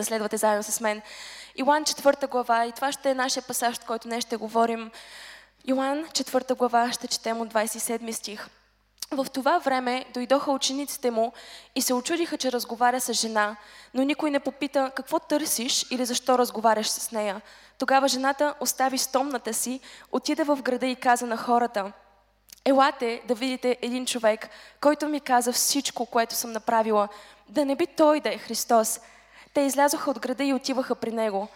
[0.00, 1.02] да следвате заедно с мен.
[1.58, 4.90] Йоан 4 глава и това ще е нашия пасаж, от който днес ще говорим.
[5.68, 8.48] Йоан 4 глава ще четем от 27 стих.
[9.10, 11.32] В това време дойдоха учениците му
[11.74, 13.56] и се очудиха, че разговаря с жена,
[13.94, 17.40] но никой не попита какво търсиш или защо разговаряш с нея.
[17.78, 19.80] Тогава жената остави стомната си,
[20.12, 21.92] отиде в града и каза на хората,
[22.64, 24.48] Елате да видите един човек,
[24.80, 27.08] който ми каза всичко, което съм направила.
[27.48, 29.00] Да не би той да е Христос.
[29.54, 31.48] Те излязоха от града и отиваха при него.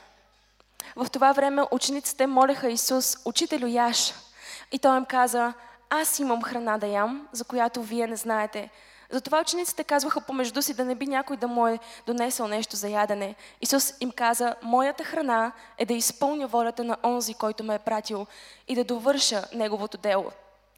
[0.96, 4.14] В това време учениците молеха Исус, Учителю яш.
[4.72, 5.52] И той им каза,
[5.90, 8.70] аз имам храна да ям, за която вие не знаете.
[9.10, 12.88] Затова учениците казваха помежду си да не би някой да му е донесъл нещо за
[12.88, 13.34] ядене.
[13.60, 18.26] Исус им каза, моята храна е да изпълня волята на онзи, който ме е пратил
[18.68, 20.30] и да довърша неговото дело.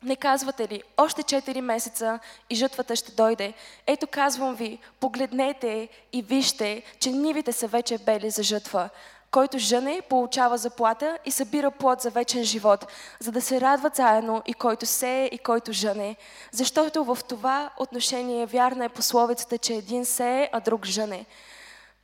[0.02, 2.18] Не казвате ли, още 4 месеца
[2.50, 3.52] и жътвата ще дойде.
[3.86, 8.88] Ето казвам ви, погледнете и вижте, че нивите са вече бели за жътва.
[9.30, 12.86] Който жъне, получава заплата и събира плод за вечен живот,
[13.20, 16.16] за да се радват заедно и който сее и който жъне.
[16.52, 21.26] Защото в това отношение вярна е пословицата, че един сее, а друг жъне.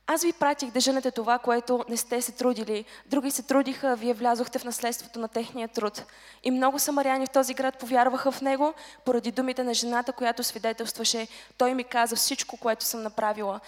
[0.07, 2.85] Аз ви пратих да женете това, което не сте се трудили.
[3.05, 6.05] Други се трудиха, вие влязохте в наследството на техния труд.
[6.43, 8.73] И много самаряни в този град повярваха в него,
[9.05, 11.27] поради думите на жената, която свидетелстваше.
[11.57, 13.59] Той ми каза всичко, което съм направила.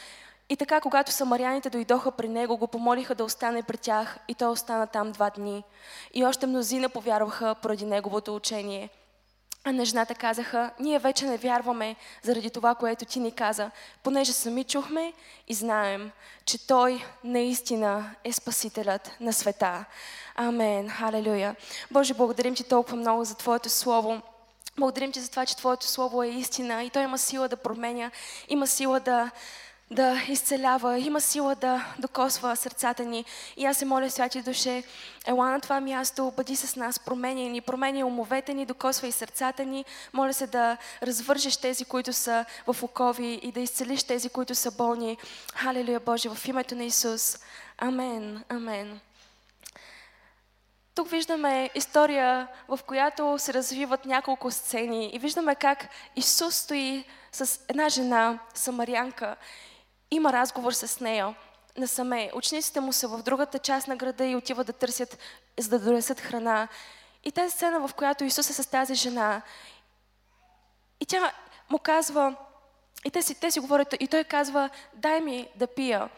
[0.50, 4.48] И така, когато самаряните дойдоха при него, го помолиха да остане при тях и той
[4.48, 5.64] остана там два дни.
[6.14, 8.90] И още мнозина повярваха поради неговото учение.
[9.68, 13.72] А на жената казаха, ние вече не вярваме заради това, което ти ни каза,
[14.04, 15.14] понеже сами чухме
[15.48, 16.12] и знаем,
[16.46, 19.86] че Той наистина е Спасителят на света.
[20.36, 20.90] Амен.
[20.90, 21.56] Халелуя.
[21.92, 24.22] Боже, благодарим Ти толкова много за Твоето Слово.
[24.78, 28.12] Благодарим Ти за това, че Твоето Слово е истина и Той има сила да променя,
[28.50, 29.32] има сила да,
[29.92, 33.26] да изцелява, има сила да докосва сърцата ни.
[33.58, 34.84] И аз се моля, Святи Душе,
[35.26, 39.66] ела на това място, бъди с нас, променя ни, променя умовете ни, докосва и сърцата
[39.66, 39.86] ни.
[40.14, 44.72] Моля се да развържеш тези, които са в окови и да изцелиш тези, които са
[44.72, 45.18] болни.
[45.56, 47.40] Халелуя, Боже, в името на Исус.
[47.78, 49.00] Амен, амен.
[50.96, 57.60] Тук виждаме история, в която се развиват няколко сцени и виждаме как Исус стои с
[57.70, 59.36] една жена, самарянка,
[60.16, 61.36] има разговор с нея
[61.78, 62.32] насаме.
[62.36, 65.18] Учениците му са в другата част на града и отиват да търсят,
[65.60, 66.68] за да донесат храна.
[67.24, 69.42] И тази сцена, в която Исус е с тази жена,
[71.00, 71.34] и тя
[71.70, 72.36] му казва,
[73.06, 76.10] и те си, те си говорят, и той казва, дай ми да пия.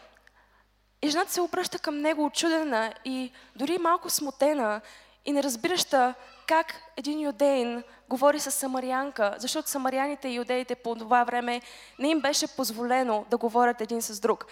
[1.02, 4.82] И жената се обръща към него очудена и дори малко смутена
[5.26, 6.14] и неразбираща
[6.48, 11.62] как един юдейн говори с самарианка, защото самаряните и юдеите по това време
[12.00, 14.46] не им беше позволено да говорят един с друг.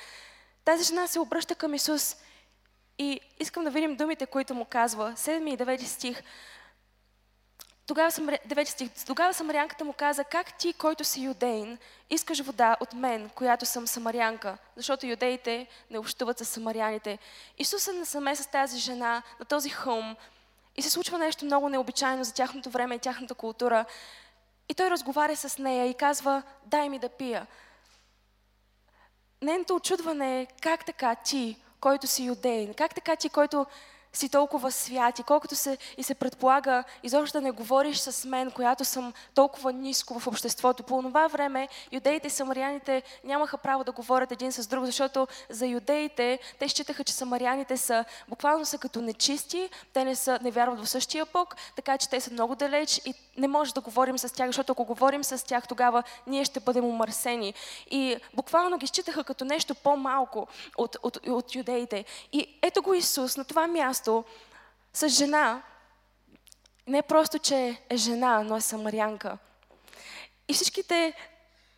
[0.66, 2.16] Тази жена се обръща към Исус
[2.98, 5.14] и искам да видим думите, които му казва.
[5.18, 6.24] 7 и 9 стих.
[7.88, 8.90] Тогава, 9 стих.
[9.06, 11.78] Тогава самарянката му каза, как ти, който си юдейн,
[12.10, 17.18] искаш вода от мен, която съм самарянка, защото юдеите не общуват с самаряните.
[17.58, 20.16] Исус е насаме с тази жена на този хълм,
[20.78, 23.86] и се случва нещо много необичайно за тяхното време и тяхната култура.
[24.70, 27.48] И той разговаря с нея и казва, дай ми да пия.
[29.42, 33.66] Нейното очудване е как така ти, който си юдейн, как така ти, който
[34.18, 38.52] си толкова свят и колкото се и се предполага изобщо да не говориш с мен,
[38.52, 40.84] която съм толкова ниско в обществото.
[40.84, 45.68] По това време юдеите и самаряните нямаха право да говорят един с друг, защото за
[45.68, 50.80] юдеите те считаха, че самаряните са буквално са като нечисти, те не, са, не вярват
[50.80, 54.34] в същия Бог, така че те са много далеч и не може да говорим с
[54.34, 57.54] тях, защото ако говорим с тях, тогава ние ще бъдем умърсени.
[57.92, 60.48] И буквално ги считаха като нещо по-малко
[60.78, 62.06] от, от, от юдеите.
[62.34, 64.24] И ето го Исус на това място място
[64.94, 65.62] с жена,
[66.88, 69.38] не просто, че е жена, но е самарянка.
[70.48, 71.14] И всичките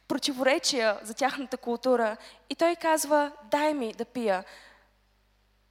[0.08, 2.18] противоречия за тяхната култура.
[2.50, 4.44] И той казва, дай ми да пия.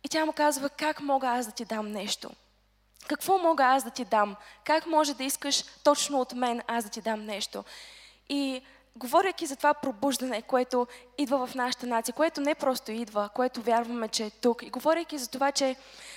[0.04, 2.30] И тя му казва, как мога аз да ти дам нещо?
[3.08, 4.36] Какво мога аз да ти дам?
[4.64, 7.64] Как може да искаш точно от мен аз да ти дам нещо?
[8.28, 8.62] И
[8.96, 10.86] говоряки за това пробуждане, което
[11.18, 15.18] идва в нашата нация, което не просто идва, което вярваме, че е тук, и говоряки
[15.18, 15.76] за това, че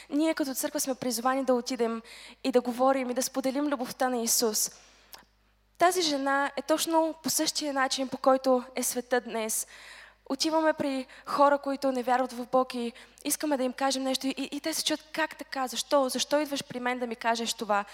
[0.10, 2.02] ние като църква сме призвани да отидем
[2.44, 4.72] и да говорим и да споделим любовта на Исус.
[5.78, 9.68] Тази жена е точно по същия начин, по който е света днес.
[10.26, 12.94] Отиваме при хора, които не вярват в Бог и
[13.26, 16.64] искаме да им кажем нещо и, и те се чуят как така, защо, защо идваш
[16.64, 17.86] при мен да ми кажеш това.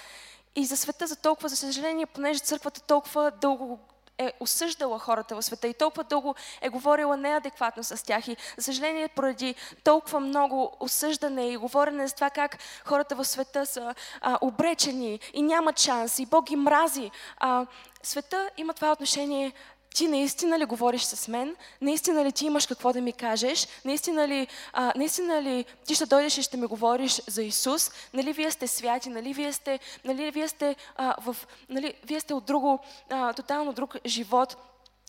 [0.56, 3.80] И за света за толкова, за съжаление, понеже църквата толкова дълго
[4.18, 8.28] е осъждала хората в света и толкова дълго е говорила неадекватно с тях.
[8.28, 13.66] И, за съжаление, поради толкова много осъждане и говорене за това как хората в света
[13.66, 17.66] са а, обречени и нямат шанс, и Бог ги мрази, а,
[18.04, 19.54] света има това отношение
[19.96, 21.56] ти наистина ли говориш с мен?
[21.82, 23.68] Наистина ли ти имаш какво да ми кажеш?
[23.86, 27.92] Наистина ли, а, наистина ли ти ще дойдеш и ще ми говориш за Исус?
[28.14, 29.10] Нали вие сте святи?
[29.10, 31.36] Нали вие сте, нали вие сте, а, в,
[31.70, 34.58] нали, вие сте от друго, а, тотално друг живот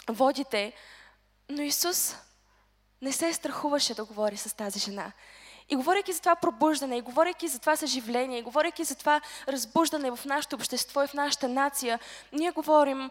[0.09, 0.73] водите?
[1.49, 2.17] Но Исус
[3.03, 5.13] не се страхуваше да говори с тази жена.
[5.69, 10.11] И говорейки за това пробуждане, и говорейки за това съживление, и говорейки за това разбуждане
[10.11, 11.99] в нашето общество и в нашата нация,
[12.33, 13.11] ние говорим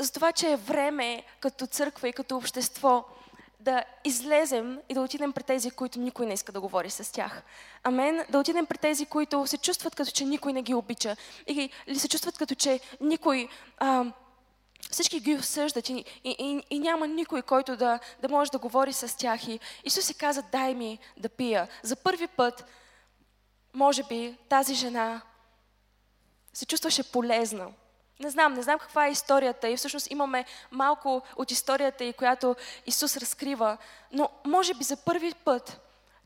[0.00, 3.04] за това, че е време като църква и като общество
[3.60, 7.42] да излезем и да отидем при тези, които никой не иска да говори с тях.
[7.82, 8.24] Амен.
[8.28, 11.16] Да отидем при тези, които се чувстват като че никой не ги обича.
[11.46, 13.48] Или, или се чувстват като че никой...
[13.78, 14.04] А,
[14.90, 18.92] всички ги осъждат и, и, и, и няма никой, който да, да може да говори
[18.92, 19.48] с тях.
[19.48, 21.68] И Исус се каза, дай ми да пия.
[21.82, 22.64] За първи път,
[23.74, 25.22] може би, тази жена
[26.52, 27.68] се чувстваше полезна.
[28.20, 32.56] Не знам, не знам каква е историята и всъщност имаме малко от историята и която
[32.86, 33.78] Исус разкрива,
[34.12, 35.80] но може би за първи път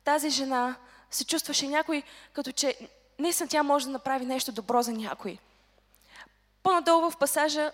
[0.05, 0.77] тази жена
[1.11, 2.03] се чувстваше някой,
[2.33, 2.77] като че
[3.19, 5.39] наистина тя може да направи нещо добро за някой.
[6.63, 7.73] По-надолу в пасажа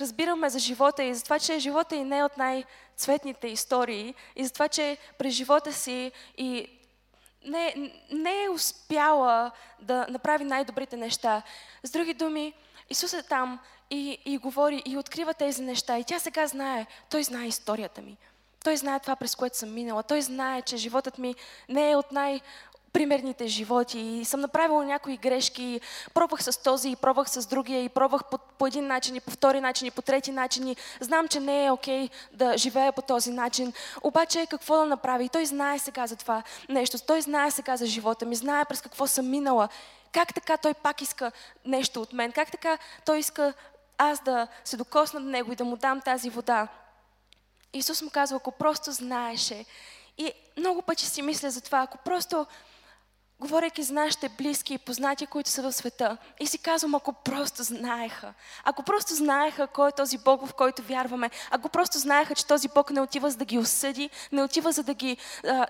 [0.00, 4.44] разбираме за живота и за това, че живота и не е от най-цветните истории и
[4.44, 6.78] за това, че през живота си и
[7.44, 9.50] не, не е успяла
[9.80, 11.42] да направи най-добрите неща.
[11.84, 12.54] С други думи,
[12.92, 13.58] Исус е там
[13.90, 15.98] и, и говори и открива тези неща.
[15.98, 18.16] И тя сега знае, той знае историята ми.
[18.64, 20.02] Той знае това, през което съм минала.
[20.02, 21.34] Той знае, че животът ми
[21.68, 22.40] не е от най-
[22.92, 25.80] примерните животи и съм направила някои грешки.
[26.14, 29.30] Пробвах с този и пробвах с другия и пробвах по, по един начин и по
[29.30, 32.92] втори начин и по трети начин и знам, че не е окей okay да живея
[32.92, 33.72] по този начин.
[34.02, 35.24] Обаче какво да направи?
[35.24, 36.98] И той знае сега за това нещо.
[37.06, 39.68] Той знае сега за живота ми, знае през какво съм минала
[40.12, 41.32] как така той пак иска
[41.64, 42.32] нещо от мен?
[42.32, 43.54] Как така той иска
[43.98, 46.68] аз да се докосна до него и да му дам тази вода?
[47.72, 49.64] Исус му казва, ако просто знаеше.
[50.18, 52.46] И много пъти си мисля за това, ако просто
[53.42, 56.16] говорейки за нашите близки и познати, които са в света.
[56.40, 58.34] И си казвам, ако просто знаеха,
[58.64, 62.68] ако просто знаеха кой е този Бог, в който вярваме, ако просто знаеха, че този
[62.68, 65.16] Бог не отива за да ги осъди, не отива за да, ги,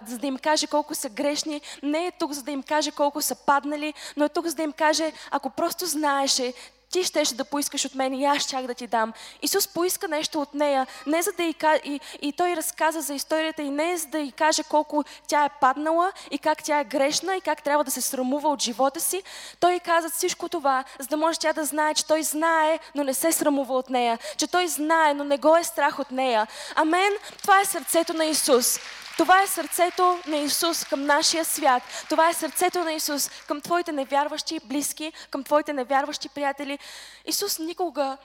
[0.07, 3.23] за да им каже колко са грешни, не е тук за да им каже колко
[3.23, 6.55] са паднали, но е тук за да им каже, ако просто знаеше,
[6.93, 9.12] ти щеше да поискаш от мен и аз чак да ти дам.
[9.43, 11.55] Исус поиска нещо от нея, не за да и,
[11.85, 15.49] и, и той разказа за историята и не за да й каже колко тя е
[15.61, 19.23] паднала и как тя е грешна и как трябва да се срамува от живота си.
[19.61, 23.15] Той каза всичко това, за да може тя да знае, че той знае, но не
[23.15, 26.47] се срамува от нея, че той знае, но не го е страх от нея.
[26.75, 27.12] Амен.
[27.43, 28.79] Това е сърцето на Исус.
[29.17, 31.82] Това е сърцето на Исус към нашия свят.
[32.09, 36.79] Това е сърцето на Исус към твоите невярващи близки, към твоите невярващи приятели.
[37.26, 38.17] Исус никога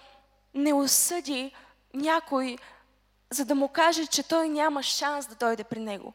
[0.54, 1.52] не осъди
[1.94, 2.58] някой,
[3.30, 6.14] за да му каже, че той няма шанс да дойде при него.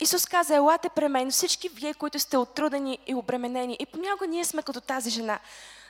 [0.00, 3.76] Исус каза, елате при мен, всички вие, които сте отрудени и обременени.
[3.80, 5.38] И понякога ние сме като тази жена.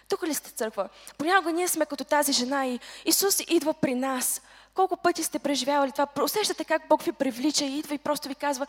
[0.08, 0.88] Тук ли сте църква?
[1.18, 4.42] Понякога ние сме като тази жена и Исус идва при нас–
[4.78, 6.06] колко пъти сте преживявали това?
[6.22, 8.66] Усещате как Бог ви привлича и идва и просто ви казва,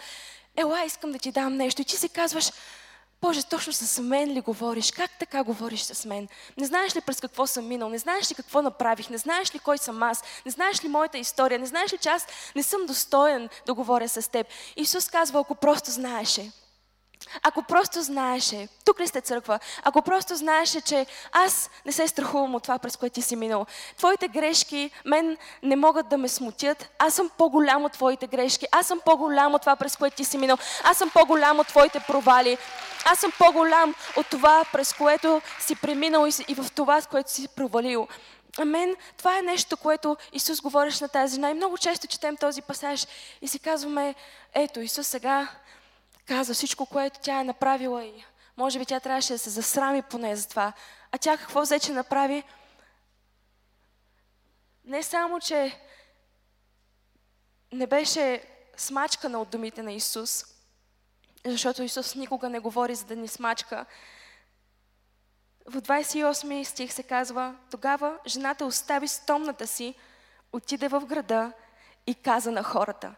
[0.57, 1.81] ела, искам да ти дам нещо.
[1.81, 2.51] И ти си казваш,
[3.21, 4.91] Боже, точно с мен ли говориш?
[4.91, 6.27] Как така говориш с мен?
[6.57, 7.89] Не знаеш ли през какво съм минал?
[7.89, 9.09] Не знаеш ли какво направих?
[9.09, 10.23] Не знаеш ли кой съм аз?
[10.45, 11.59] Не знаеш ли моята история?
[11.59, 14.47] Не знаеш ли, че аз не съм достоен да говоря с теб?
[14.75, 16.51] Исус казва, ако просто знаеше.
[17.43, 22.55] Ако просто знаеше, тук ли сте църква, ако просто знаеше, че аз не се страхувам
[22.55, 23.65] от това, през което ти си минал.
[23.97, 26.89] Твоите грешки мен не могат да ме смутят.
[26.99, 28.67] Аз съм по-голям от твоите грешки.
[28.71, 30.57] Аз съм по-голям от това, през което ти си минал.
[30.83, 32.57] Аз съм по-голям от твоите провали.
[33.05, 37.47] Аз съм по-голям от това, през което си преминал и в това, с което си
[37.47, 38.07] провалил.
[38.57, 38.95] Амен.
[39.17, 41.49] Това е нещо, което Исус говориш на тази жена.
[41.49, 43.07] И много често четем този пасаж
[43.41, 44.15] и си казваме,
[44.53, 45.47] ето, Исус сега
[46.29, 48.25] каза всичко, което тя е направила и
[48.57, 50.73] може би тя трябваше да се засрами поне за това.
[51.11, 52.43] А тя какво взе, че направи?
[54.85, 55.79] Не само, че
[57.71, 58.43] не беше
[58.77, 60.45] смачкана от думите на Исус,
[61.45, 63.85] защото Исус никога не говори за да ни смачка.
[65.65, 69.95] В 28 стих се казва, тогава жената остави стомната си,
[70.53, 71.51] отиде в града
[72.07, 73.15] и каза на хората.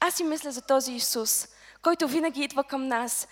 [0.00, 1.48] Аз си мисля за този Исус–
[1.82, 3.28] който винаги идва към нас.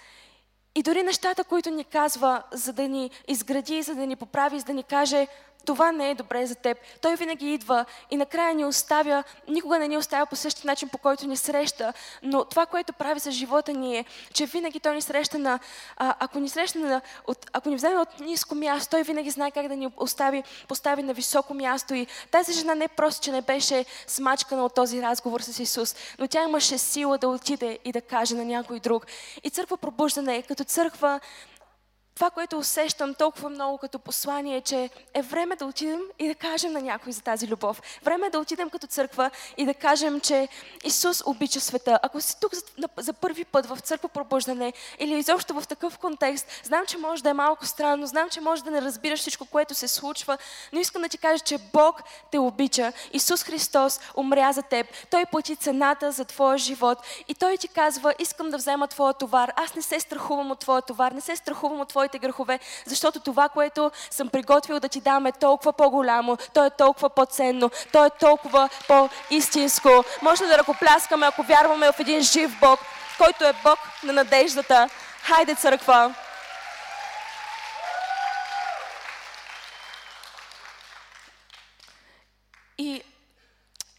[0.75, 4.65] И дори нещата, които ни казва, за да ни изгради, за да ни поправи, за
[4.65, 5.27] да ни каже,
[5.69, 6.79] това не е добре за теб.
[7.01, 10.99] Той винаги идва и накрая ни оставя, никога не ни оставя по същия начин, по
[10.99, 11.93] който ни среща.
[12.23, 15.59] Но това, което прави с живота ни е, че винаги той ни среща на,
[15.97, 19.69] ако ни среща на, от, ако ни вземе от ниско място, той винаги знае как
[19.69, 21.95] да ни остави, постави на високо място.
[21.95, 26.29] И тази жена не просто, че не беше смачкана от този разговор с Исус, но
[26.29, 29.07] тя имаше сила да отиде и да каже на някой друг.
[29.45, 31.21] И църква пробуждане, като църква,
[32.19, 36.35] това, което усещам толкова много като послание, е, че е време да отидем и да
[36.35, 37.83] кажем на някой за тази любов.
[38.03, 40.49] Време е да отидем като църква и да кажем, че
[40.85, 41.99] Исус обича света.
[42.03, 42.63] Ако си тук за,
[42.97, 47.31] за първи път в църква пробуждане или изобщо в такъв контекст, знам, че може да
[47.31, 50.39] е малко странно, знам, че може да не разбираш всичко, което се случва,
[50.73, 52.93] но искам да ти кажа, че Бог те обича.
[53.13, 54.87] Исус Христос умря за теб.
[55.11, 56.99] Той плати цената за твоя живот
[57.29, 59.53] и Той ти казва, искам да взема твоя товар.
[59.57, 63.21] Аз не се страхувам от твоя товар, не се страхувам от твоя твоите грехове, защото
[63.21, 68.05] това, което съм приготвил да ти дам е толкова по-голямо, то е толкова по-ценно, то
[68.05, 70.05] е толкова по-истинско.
[70.23, 72.81] Може да ръкопляскаме, ако вярваме в един жив Бог,
[73.19, 74.89] който е Бог на надеждата.
[75.23, 76.15] Хайде, църква!
[82.79, 83.03] И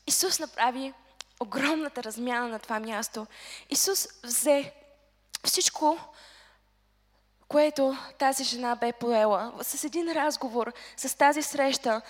[0.08, 0.94] Исус направи
[1.40, 3.28] огромната размяна на това място.
[3.70, 4.74] Исус взе
[5.46, 5.98] всичко,
[7.50, 9.54] което тази жена бе поела.
[9.62, 12.02] С един разговор, с тази среща,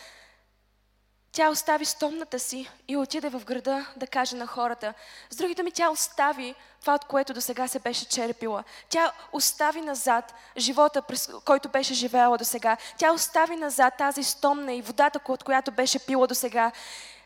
[1.31, 4.93] тя остави стомната си и отиде в града да каже на хората.
[5.29, 8.63] С другите ми, тя остави това, от което до сега се беше черпила.
[8.89, 12.77] Тя остави назад живота, през който беше живеела до сега.
[12.97, 16.71] Тя остави назад тази стомна и водата, от която беше пила до сега.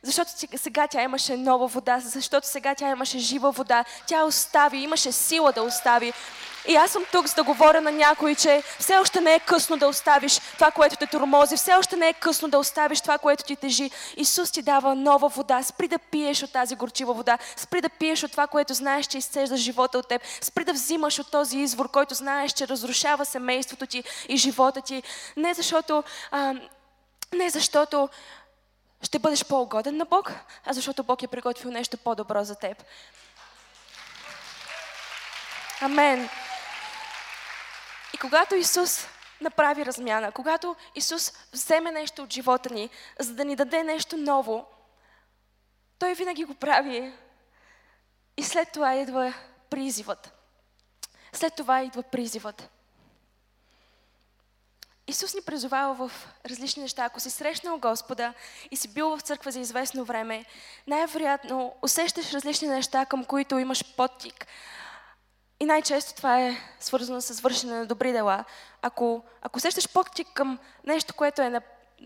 [0.03, 3.86] Защото сега тя имаше нова вода, защото сега тя имаше жива вода.
[4.07, 6.13] Тя остави, имаше сила да остави.
[6.67, 9.77] И аз съм тук, за да говоря на някой, че все още не е късно
[9.77, 11.57] да оставиш това, което те тормози.
[11.57, 13.91] Все още не е късно да оставиш това, което ти тежи.
[14.17, 15.63] Исус ти дава нова вода.
[15.63, 17.38] Спри да пиеш от тази горчива вода.
[17.55, 20.22] Спри да пиеш от това, което знаеш, че изцежда живота от теб.
[20.41, 25.03] Спри да взимаш от този извор, който знаеш, че разрушава семейството ти и живота ти.
[25.38, 26.53] Не защото, а,
[27.33, 28.10] не защото
[29.03, 30.31] ще бъдеш по-угоден на Бог,
[30.65, 32.83] а защото Бог е приготвил нещо по-добро за теб.
[35.81, 36.29] Амен.
[38.13, 39.07] И когато Исус
[39.41, 44.65] направи размяна, когато Исус вземе нещо от живота ни, за да ни даде нещо ново,
[46.00, 47.13] Той винаги го прави.
[48.38, 49.33] И след това идва
[49.69, 50.33] призивът.
[51.33, 52.69] След това идва призивът.
[55.07, 57.05] Исус ни призовава в различни неща.
[57.05, 58.33] Ако си срещнал Господа
[58.72, 60.45] и си бил в църква за известно време,
[60.88, 64.48] най-вероятно усещаш различни неща, към които имаш подтик.
[65.60, 68.45] И най-често това е свързано с вършене на добри дела.
[68.81, 71.62] Ако, ако усещаш подтик към нещо, което е,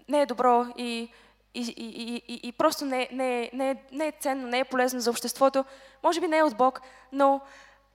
[0.10, 1.12] не е добро и,
[1.54, 5.10] и, и, и, и просто не, не, не, не е ценно, не е полезно за
[5.10, 5.66] обществото,
[6.04, 7.42] може би не е от Бог, но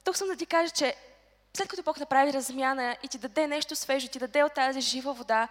[0.04, 0.97] тук съм да ти кажа, че
[1.56, 5.12] след като Бог направи размяна и ти даде нещо свежо, ти даде от тази жива
[5.12, 5.49] вода,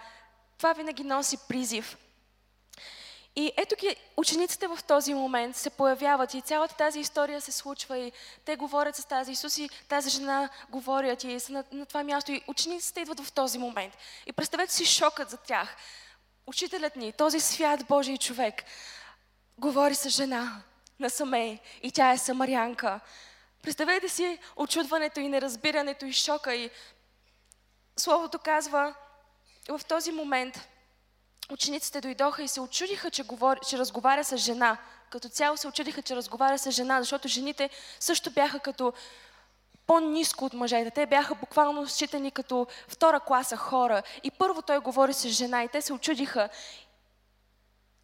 [0.58, 1.98] това винаги носи призив.
[3.36, 7.98] И ето ги, учениците в този момент се появяват и цялата тази история се случва
[7.98, 8.12] и
[8.46, 12.32] те говорят с тази Исус и тази жена говорят и са на, на това място
[12.32, 13.94] и учениците идват в този момент.
[14.26, 15.76] И представете си шокът за тях.
[16.48, 18.64] Учителят ни, този свят Божий човек,
[19.58, 20.62] говори с жена
[21.00, 23.00] на Самей и тя е самарянка.
[23.62, 26.56] Представете си очудването и неразбирането и шока.
[26.56, 26.70] И
[27.98, 28.94] Словото казва,
[29.70, 30.68] в този момент
[31.52, 34.78] учениците дойдоха и се очудиха, че, говори, че разговаря с жена.
[35.10, 38.94] Като цяло се очудиха, че разговаря с жена, защото жените също бяха като
[39.88, 40.92] по-низко от мъжете.
[40.92, 44.04] Те бяха буквално считани като втора класа хора.
[44.24, 46.50] И първо той говори с жена и те се очудиха.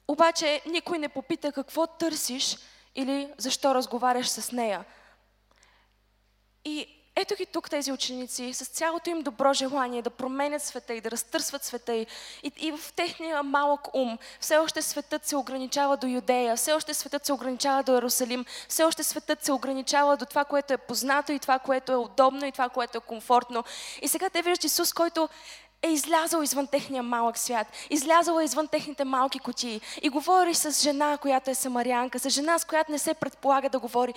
[0.07, 2.57] Обаче никой не попита какво търсиш
[2.95, 4.85] или защо разговаряш с нея.
[6.67, 11.01] И ето ги тук тези ученици с цялото им добро желание да променят света и
[11.01, 12.05] да разтърсват света и,
[12.43, 14.17] и, и в техния малък ум.
[14.39, 18.83] Все още светът се ограничава до Юдея, все още светът се ограничава до Иерусалим, все
[18.83, 22.51] още светът се ограничава до това, което е познато и това, което е удобно и
[22.51, 23.63] това, което е комфортно.
[24.01, 25.29] И сега те виждат Исус, който
[25.81, 30.81] е излязъл извън техния малък свят, излязъл е извън техните малки кутии и говори с
[30.83, 34.13] жена, която е самарянка, с жена, с която не се предполага да говори.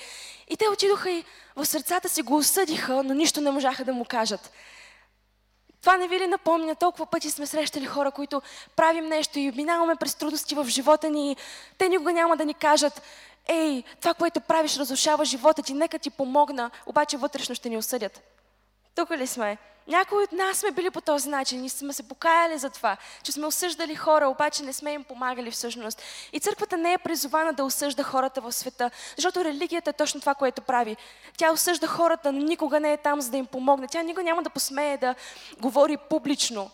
[0.49, 1.25] И те отидоха и
[1.57, 4.53] в сърцата си го осъдиха, но нищо не можаха да му кажат.
[5.81, 6.75] Това не ви ли напомня?
[6.75, 8.43] Толкова пъти сме срещали хора, които
[8.77, 11.37] правим нещо и минаваме през трудности в живота ни.
[11.79, 13.03] Те никога няма да ни кажат,
[13.49, 18.21] ей, това, което правиш, разрушава живота ти, нека ти помогна, обаче вътрешно ще ни осъдят.
[18.95, 19.59] Тук ли сме?
[19.91, 23.33] Някои от нас сме били по този начин и сме се покаяли за това, че
[23.33, 26.03] сме осъждали хора, обаче не сме им помагали всъщност.
[26.33, 30.35] И църквата не е призована да осъжда хората в света, защото религията е точно това,
[30.35, 30.97] което прави.
[31.37, 33.89] Тя осъжда хората, но никога не е там, за да им помогне.
[33.89, 35.15] Тя никога няма да посмее да
[35.61, 36.71] говори публично.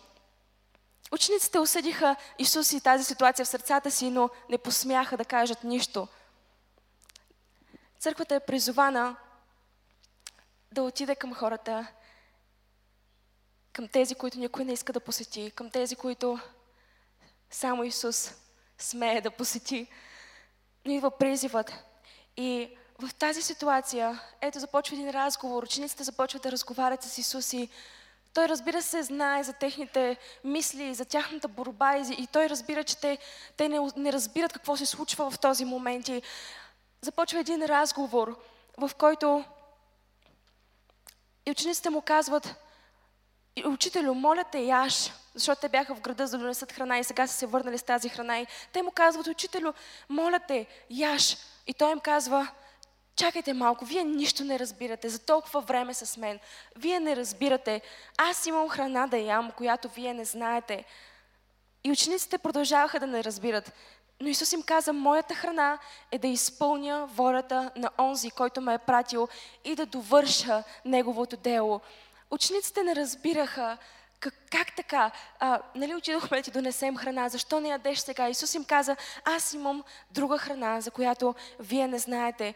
[1.11, 6.07] Учениците осъдиха Исус и тази ситуация в сърцата си, но не посмяха да кажат нищо.
[7.99, 9.15] Църквата е призована
[10.71, 11.87] да отиде към хората,
[13.77, 16.39] към тези, които никой не иска да посети, към тези, които
[17.49, 18.33] само Исус
[18.77, 19.87] смее да посети.
[20.85, 21.73] Но идва призивът.
[22.37, 22.69] И
[22.99, 27.69] в тази ситуация, ето започва един разговор, учениците започват да разговарят с Исус и
[28.33, 33.17] той разбира се знае за техните мисли, за тяхната борба и, той разбира, че те,
[33.57, 36.07] те не, не разбират какво се случва в този момент.
[36.07, 36.21] И
[37.01, 38.39] започва един разговор,
[38.77, 39.43] в който
[41.45, 42.55] и учениците му казват,
[43.65, 47.27] учителю, моля те, яш, защото те бяха в града за да донесат храна и сега
[47.27, 48.39] са се върнали с тази храна.
[48.39, 49.73] И те му казват, учителю,
[50.09, 51.37] моля те, яш.
[51.67, 52.47] И той им казва,
[53.15, 56.39] чакайте малко, вие нищо не разбирате за толкова време с мен.
[56.75, 57.81] Вие не разбирате.
[58.17, 60.83] Аз имам храна да ям, която вие не знаете.
[61.83, 63.73] И учениците продължаваха да не разбират.
[64.19, 65.77] Но Исус им каза, моята храна
[66.11, 69.27] е да изпълня волята на онзи, който ме е пратил
[69.63, 71.81] и да довърша Неговото дело.
[72.31, 73.77] Учениците не разбираха
[74.19, 75.11] как, как така?
[75.39, 78.29] А, нали отидохме да ти донесем храна, защо не ядеш сега?
[78.29, 82.53] Исус им каза, аз имам друга храна, за която вие не знаете.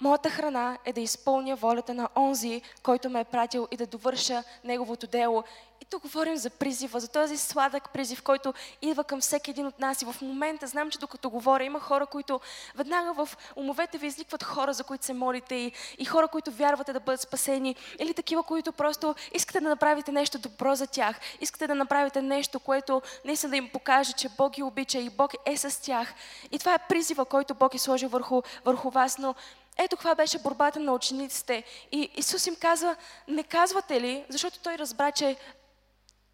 [0.00, 4.44] Моята храна е да изпълня волята на онзи, който ме е пратил и да довърша
[4.64, 5.44] неговото дело.
[5.90, 10.02] Тук говорим за призива, за този сладък призив, който идва към всеки един от нас.
[10.02, 12.40] И в момента знам, че докато говоря, има хора, които
[12.74, 16.92] веднага в умовете ви изникват хора, за които се молите и, и хора, които вярвате
[16.92, 17.76] да бъдат спасени.
[17.98, 21.20] Или такива, които просто искате да направите нещо добро за тях.
[21.40, 25.32] Искате да направите нещо, което наистина да им покаже, че Бог ги обича и Бог
[25.46, 26.14] е с тях.
[26.50, 29.18] И това е призива, който Бог е сложил върху, върху вас.
[29.18, 29.34] Но
[29.78, 31.64] ето каква беше борбата на учениците.
[31.92, 32.96] И Исус им казва,
[33.28, 35.36] не казвате ли, защото той разбра, че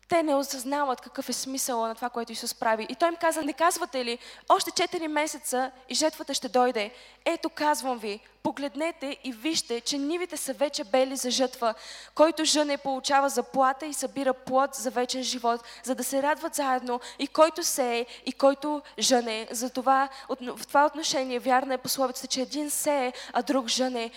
[0.09, 2.87] те не осъзнават какъв е смисъл на това, което Исус прави.
[2.89, 6.91] И той им каза, не казвате ли, още 4 месеца и жетвата ще дойде.
[7.25, 11.75] Ето казвам ви, погледнете и вижте, че нивите са вече бели за жътва,
[12.15, 17.01] който жъне получава заплата и събира плод за вечен живот, за да се радват заедно
[17.19, 19.49] и който сее и който жъне.
[19.51, 24.11] Затова в това отношение вярна е пословицата, че един сее, а друг жъне.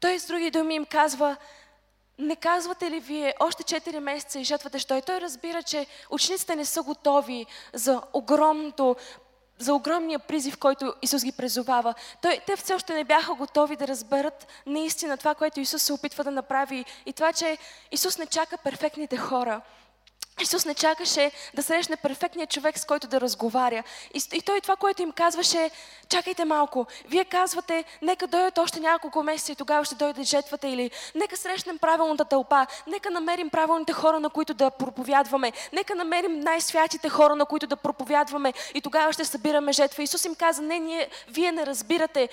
[0.00, 1.36] Той с други думи им казва,
[2.20, 5.06] не казвате ли вие още 4 месеца и жетвата ще дойде?
[5.06, 8.96] Той разбира, че учениците не са готови за огромното
[9.58, 11.94] за огромния призив, който Исус ги призовава.
[12.22, 16.24] Той, те все още не бяха готови да разберат наистина това, което Исус се опитва
[16.24, 17.58] да направи и това, че
[17.92, 19.60] Исус не чака перфектните хора.
[20.42, 23.82] Исус не чакаше да срещне перфектния човек, с който да разговаря.
[24.14, 25.70] И, и той това, което им казваше,
[26.08, 30.90] чакайте малко, вие казвате, нека дойдат още няколко месеца и тогава ще дойде жетвата или
[31.14, 37.08] нека срещнем правилната тълпа, нека намерим правилните хора, на които да проповядваме, нека намерим най-святите
[37.08, 40.02] хора, на които да проповядваме и тогава ще събираме жетва.
[40.02, 42.28] Исус им каза, не, ние, вие не разбирате,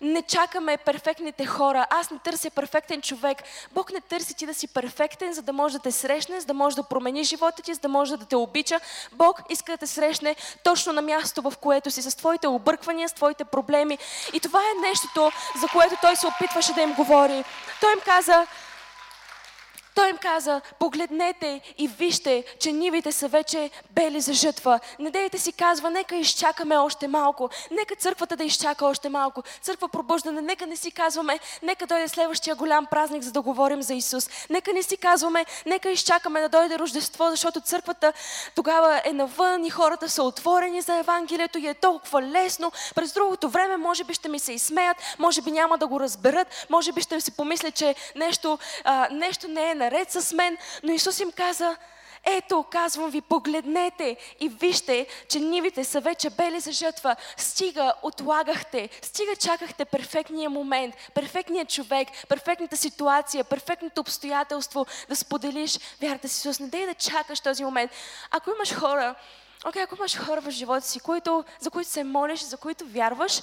[0.00, 3.42] не чакаме перфектните хора, аз не търся перфектен човек.
[3.72, 6.54] Бог не търси ти да си перфектен, за да може да те срещне, за да
[6.54, 8.80] може да промени живота живота ти, за да може да те обича.
[9.12, 13.12] Бог иска да те срещне точно на място, в което си, с твоите обърквания, с
[13.12, 13.98] твоите проблеми.
[14.32, 17.44] И това е нещото, за което той се опитваше да им говори.
[17.80, 18.46] Той им каза,
[19.98, 24.80] той им каза, погледнете и вижте, че нивите са вече бели за жътва.
[24.98, 27.50] Не дейте си казва, нека изчакаме още малко.
[27.70, 29.42] Нека църквата да изчака още малко.
[29.62, 33.94] Църква пробуждане, нека не си казваме, нека дойде следващия голям празник, за да говорим за
[33.94, 34.30] Исус.
[34.50, 38.12] Нека не си казваме, нека изчакаме да дойде Рождество, защото църквата
[38.54, 42.72] тогава е навън и хората са отворени за Евангелието и е толкова лесно.
[42.94, 46.66] През другото време може би ще ми се изсмеят, може би няма да го разберат,
[46.70, 50.56] може би ще си помислят, че нещо, а, нещо не е на наред с мен,
[50.82, 51.76] но Исус им каза,
[52.24, 57.16] ето, казвам ви, погледнете и вижте, че нивите са вече бели за жътва.
[57.36, 66.28] Стига, отлагахте, стига чакахте перфектния момент, перфектния човек, перфектната ситуация, перфектното обстоятелство да споделиш вярата
[66.28, 66.60] си Исус.
[66.60, 67.90] Не дай да чакаш този момент.
[68.30, 69.14] Ако имаш хора,
[69.66, 72.84] окей, okay, ако имаш хора в живота си, които, за които се молиш, за които
[72.86, 73.40] вярваш,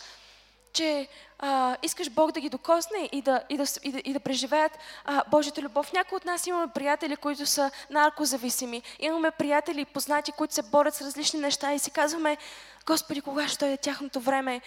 [0.76, 1.08] че
[1.40, 4.72] а, искаш Бог да ги докосне и да, и да, и да, и да преживеят
[5.06, 5.94] а, Божията любов.
[5.94, 8.82] Някои от нас имаме приятели, които са наркозависими.
[9.00, 12.38] Имаме приятели и познати, които се борят с различни неща и си казваме,
[12.86, 14.62] Господи, кога ще дойде тяхното време?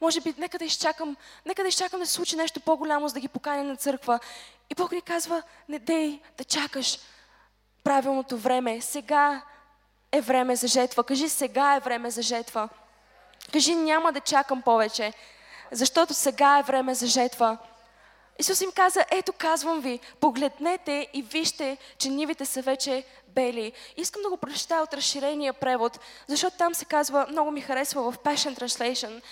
[0.00, 3.20] Може би, нека да изчакам, нека да изчакам да се случи нещо по-голямо, за да
[3.20, 4.20] ги поканя на църква.
[4.70, 6.98] И Бог ни казва, не дей да чакаш
[7.84, 8.80] правилното време.
[8.80, 9.42] Сега
[10.12, 11.04] е време за жетва.
[11.04, 12.68] Кажи, сега е време за жетва.
[13.52, 15.12] Кажи, няма да чакам повече,
[15.72, 17.58] защото сега е време за жетва.
[18.38, 23.72] Исус им каза, ето казвам ви, погледнете и вижте, че нивите са вече бели.
[23.96, 28.18] Искам да го прочета от разширения превод, защото там се казва, много ми харесва в
[28.18, 29.22] Passion Translation,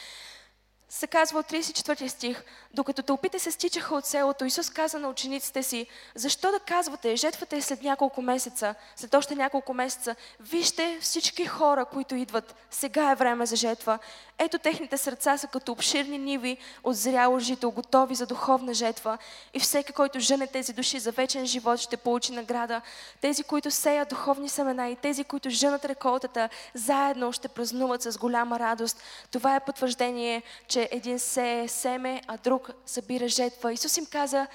[0.88, 2.42] се казва от 34 стих,
[2.74, 7.56] докато тълпите се стичаха от селото, Исус каза на учениците си, защо да казвате, жетвата
[7.56, 13.14] е след няколко месеца, след още няколко месеца, вижте всички хора, които идват, сега е
[13.14, 13.98] време за жетва.
[14.38, 19.18] Ето техните сърца са като обширни ниви от зряло жито, готови за духовна жетва.
[19.54, 22.80] И всеки, който жене тези души за вечен живот, ще получи награда.
[23.20, 28.58] Тези, които сеят духовни семена и тези, които женат реколтата, заедно ще празнуват с голяма
[28.58, 29.02] радост.
[29.30, 33.72] Това е потвърждение, че един сее семе, а друг събира жетва.
[33.72, 34.46] Исус им каза,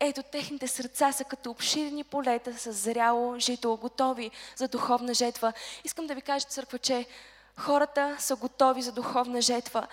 [0.00, 5.52] ето, техните сърца са като обширни полета с зряло жито, готови за духовна жетва.
[5.84, 7.06] Искам да ви кажа, църква, че
[7.56, 9.86] хората са готови за духовна жетва.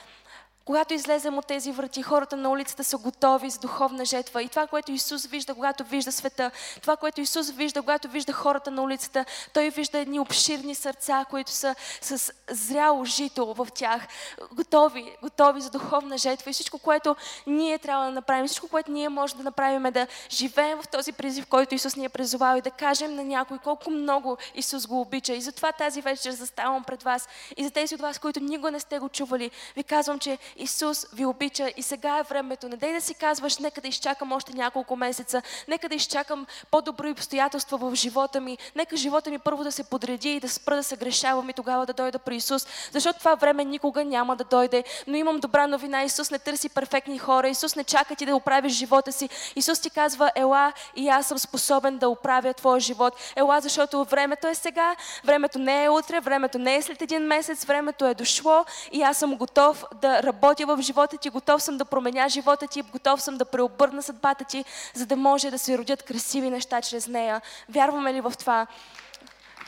[0.65, 4.43] Когато излезем от тези врати, хората на улицата са готови с духовна жетва.
[4.43, 6.51] И това, което Исус вижда, когато вижда света,
[6.81, 11.51] това, което Исус вижда, когато вижда хората на улицата, Той вижда едни обширни сърца, които
[11.51, 14.07] са с зряло жито в тях,
[14.51, 16.49] готови, готови за духовна жетва.
[16.49, 17.15] И всичко, което
[17.47, 21.11] ние трябва да направим, всичко, което ние можем да направим е да живеем в този
[21.11, 25.01] призив, който Исус ни е призовал и да кажем на някой колко много Исус го
[25.01, 25.33] обича.
[25.33, 27.27] И затова тази вечер заставам пред вас.
[27.57, 31.05] И за тези от вас, които никога не сте го чували, ви казвам, че Исус
[31.13, 32.69] ви обича и сега е времето.
[32.69, 37.11] Не дай да си казваш, нека да изчакам още няколко месеца, нека да изчакам по-добри
[37.11, 40.83] обстоятелства в живота ми, нека живота ми първо да се подреди и да спра да
[40.83, 44.83] се грешавам и тогава да дойда при Исус, защото това време никога няма да дойде.
[45.07, 48.73] Но имам добра новина, Исус не търси перфектни хора, Исус не чака ти да оправиш
[48.73, 49.29] живота си.
[49.55, 53.13] Исус ти казва, ела и аз съм способен да оправя твоя живот.
[53.35, 57.65] Ела, защото времето е сега, времето не е утре, времето не е след един месец,
[57.65, 58.65] времето е дошло.
[58.91, 62.67] И аз съм готов да работя работя в живота ти, готов съм да променя живота
[62.67, 66.81] ти, готов съм да преобърна съдбата ти, за да може да се родят красиви неща
[66.81, 67.41] чрез нея.
[67.69, 68.67] Вярваме ли в това?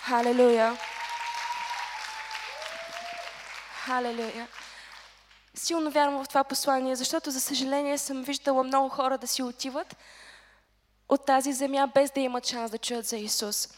[0.02, 0.78] Халелуя!
[3.86, 4.48] Халелуя!
[5.54, 9.96] Силно вярвам в това послание, защото за съжаление съм виждала много хора да си отиват
[11.10, 13.70] от тази земя, без да имат шанс да чуят за Исус.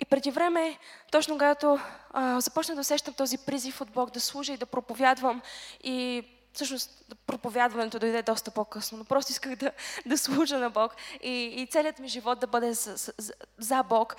[0.00, 0.78] И преди време,
[1.10, 1.78] точно когато
[2.10, 5.42] а, започна да усещам този призив от Бог да служа и да проповядвам
[5.84, 6.24] и
[6.56, 9.70] всъщност проповядването дойде доста по-късно, но просто исках да,
[10.06, 14.16] да служа на Бог и, и целият ми живот да бъде за, за, за Бог.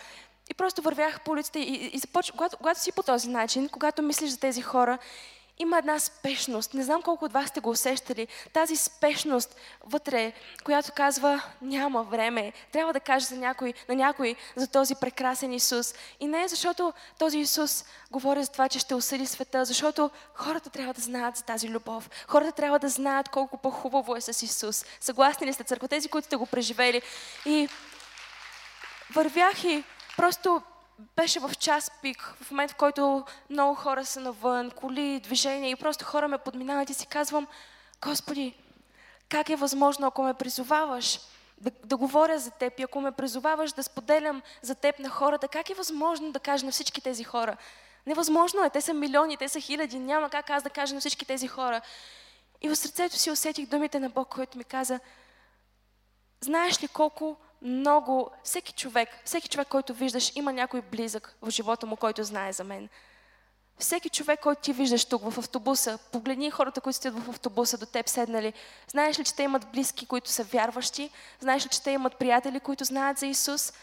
[0.49, 2.31] И просто вървях по улицата и, и започ...
[2.31, 4.97] когато, когато си по този начин, когато мислиш за тези хора
[5.59, 6.73] има една спешност.
[6.73, 8.27] Не знам колко от вас сте го усещали.
[8.53, 12.53] Тази спешност вътре, която казва няма време.
[12.71, 15.93] Трябва да кажа за някой, на някой за този прекрасен Исус.
[16.19, 20.69] И не е защото този Исус говори за това, че ще осъди света, защото хората
[20.69, 22.09] трябва да знаят за тази любов.
[22.27, 24.85] Хората трябва да знаят колко по-хубаво е с Исус.
[24.99, 25.87] Съгласни ли сте, църква?
[25.87, 27.01] Тези, които сте го преживели.
[27.45, 27.69] И
[29.13, 29.83] вървях и
[30.17, 30.61] просто
[31.15, 35.75] беше в час пик, в момент, в който много хора са навън, коли, движения и
[35.75, 37.47] просто хора ме подминават и си казвам,
[38.01, 38.53] Господи,
[39.29, 41.19] как е възможно, ако ме призоваваш
[41.61, 45.47] да, да говоря за теб и ако ме призоваваш да споделям за теб на хората,
[45.47, 47.57] как е възможно да кажа на всички тези хора?
[48.05, 51.25] Невъзможно е, те са милиони, те са хиляди, няма как аз да кажа на всички
[51.25, 51.81] тези хора.
[52.61, 54.99] И в сърцето си усетих думите на Бог, който ми каза,
[56.41, 61.85] знаеш ли колко много, всеки човек, всеки човек, който виждаш, има някой близък в живота
[61.85, 62.89] му, който знае за мен.
[63.79, 67.85] Всеки човек, който ти виждаш тук в автобуса, погледни хората, които стоят в автобуса до
[67.85, 68.53] теб седнали.
[68.87, 71.09] Знаеш ли, че те имат близки, които са вярващи?
[71.39, 73.73] Знаеш ли, че те имат приятели, които знаят за Исус?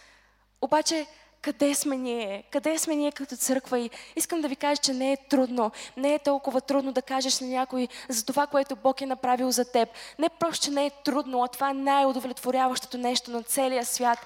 [0.61, 1.07] Обаче
[1.45, 3.79] къде сме ние, къде сме ние като църква?
[3.79, 7.41] И искам да ви кажа, че не е трудно, не е толкова трудно да кажеш
[7.41, 9.89] на някой за това, което Бог е направил за теб.
[10.19, 14.19] Не просто, че не е трудно, а това е най-удовлетворяващото нещо на целия свят.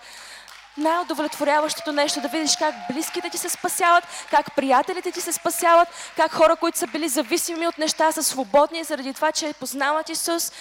[0.77, 6.33] Най-удовлетворяващото нещо да видиш как близките ти се спасяват, как приятелите ти се спасяват, как
[6.33, 10.53] хора, които са били зависими от неща, са свободни заради това, че познават Исус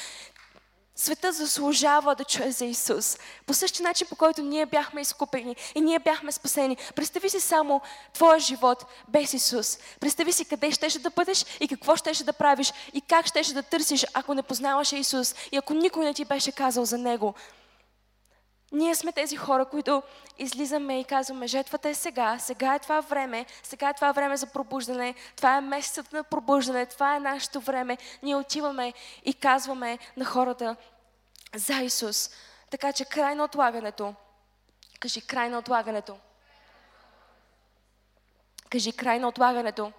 [1.00, 3.18] Света заслужава да чуе за Исус.
[3.46, 6.78] По същия начин, по който ние бяхме изкупени и ние бяхме спасени.
[6.96, 7.82] Представи си само
[8.14, 9.78] твоя живот без Исус.
[10.00, 13.64] Представи си къде щеше да бъдеш и какво щеше да правиш и как щеше да
[13.64, 17.34] търсиш, ако не познаваше Исус и ако никой не ти беше казал за Него.
[18.72, 20.04] Ние сме тези хора, които
[20.38, 24.48] излизаме и казваме, жетвата е сега, сега е това време, сега е това време за
[24.48, 27.98] пробуждане, това е месецът на пробуждане, това е нашето време.
[28.24, 28.94] Ние отиваме
[29.26, 30.76] и казваме на хората
[31.56, 32.30] за Исус.
[32.70, 34.16] Така че край на отлагането.
[35.00, 36.18] Кажи край на отлагането.
[38.70, 39.92] Кажи край на отлагането.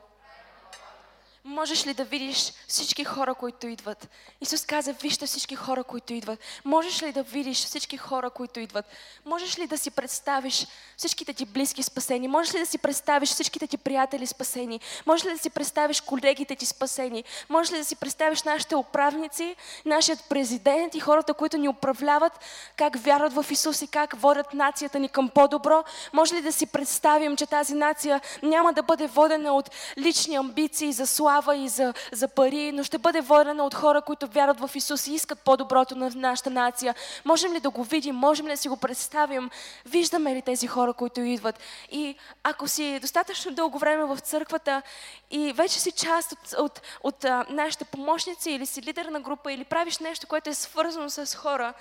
[1.49, 4.09] Можеш ли да видиш всички хора, които идват?
[4.41, 6.39] Исус каза, вижте всички хора, които идват.
[6.65, 8.85] Можеш ли да видиш всички хора, които идват?
[9.27, 12.29] Можеш ли да си представиш всичките ти близки спасени?
[12.29, 14.81] Можеш ли да си представиш всичките ти приятели спасени?
[15.07, 17.25] Можеш ли да си представиш колегите ти спасени?
[17.49, 22.33] Можеш ли да си представиш нашите управници, нашият президент и хората, които ни управляват,
[22.77, 25.85] как вярват в Исус и как водят нацията ни към по-добро?
[26.13, 30.93] Може ли да си представим, че тази нация няма да бъде водена от лични амбиции
[30.93, 34.61] за слава, слава и за, за пари, но ще бъде водена от хора, които вярват
[34.61, 36.95] в Исус и искат по-доброто на нашата нация.
[37.25, 38.15] Можем ли да го видим?
[38.15, 39.51] Можем ли да си го представим?
[39.87, 41.61] Виждаме ли тези хора, които идват?
[41.91, 44.83] И ако си достатъчно дълго време в църквата
[45.31, 49.53] и вече си част от, от, от а, нашите помощници или си лидер на група
[49.53, 51.75] или правиш нещо, което е свързано с хора,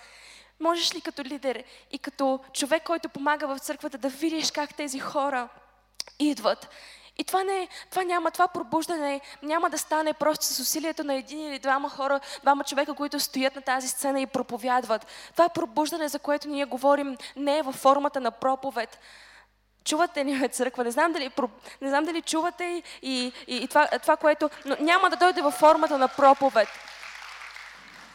[0.59, 4.99] можеш ли като лидер и като човек, който помага в църквата да видиш как тези
[4.99, 5.49] хора
[6.19, 6.69] идват
[7.17, 11.47] и това, не, това няма, това пробуждане няма да стане просто с усилието на един
[11.47, 15.07] или двама хора, двама човека, които стоят на тази сцена и проповядват.
[15.31, 18.99] Това пробуждане, за което ние говорим, не е във формата на проповед.
[19.83, 20.83] Чувате ме църква?
[20.83, 21.31] Не знам дали,
[21.81, 24.49] не знам дали чувате и, и, и, и това, това, което...
[24.65, 26.69] Но няма да дойде във формата на проповед.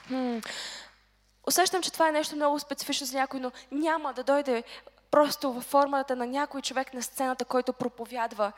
[0.08, 0.38] Хм.
[1.46, 4.64] Усещам, че това е нещо много специфично за някой, но няма да дойде
[5.10, 8.52] просто във формата на някой човек на сцената, който проповядва.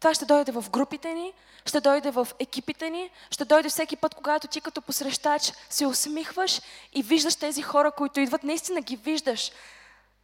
[0.00, 1.32] Това ще дойде в групите ни,
[1.66, 6.60] ще дойде в екипите ни, ще дойде всеки път, когато ти като посрещач се усмихваш
[6.92, 9.50] и виждаш тези хора, които идват, наистина ги виждаш.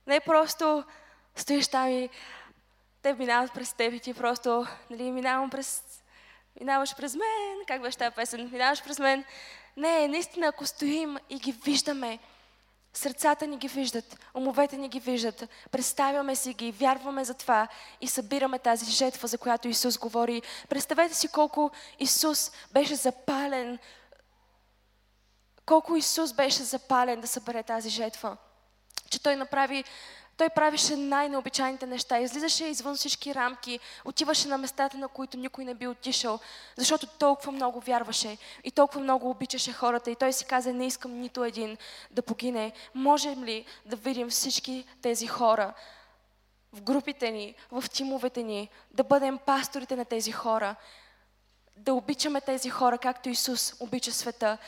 [0.06, 0.84] Не просто
[1.36, 2.08] стоиш там и
[3.02, 5.82] те минават през теб и ти просто, нали, минавам през,
[6.60, 9.24] минаваш през мен, как беше тази песен, минаваш през мен.
[9.76, 12.18] Не, наистина, ако стоим и ги виждаме,
[12.94, 17.68] Сърцата ни ги виждат, умовете ни ги виждат, представяме си ги, вярваме за това
[18.00, 20.42] и събираме тази жетва, за която Исус говори.
[20.68, 23.78] Представете си колко Исус беше запален,
[25.66, 28.36] колко Исус беше запален да събере тази жетва.
[29.10, 29.84] Че Той направи
[30.36, 35.74] той правеше най-необичайните неща, излизаше извън всички рамки, отиваше на местата, на които никой не
[35.74, 36.40] би отишъл,
[36.76, 40.10] защото толкова много вярваше и толкова много обичаше хората.
[40.10, 41.76] И той си каза, не искам нито един
[42.10, 42.72] да погине.
[42.94, 45.74] Можем ли да видим всички тези хора
[46.72, 50.76] в групите ни, в тимовете ни, да бъдем пасторите на тези хора,
[51.76, 54.58] да обичаме тези хора, както Исус обича света,